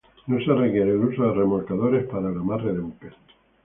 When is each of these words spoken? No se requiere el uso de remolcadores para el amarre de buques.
No 0.25 0.39
se 0.43 0.51
requiere 0.51 0.89
el 0.93 1.05
uso 1.05 1.27
de 1.27 1.33
remolcadores 1.35 2.07
para 2.07 2.29
el 2.31 2.37
amarre 2.39 2.73
de 2.73 2.79
buques. 2.79 3.13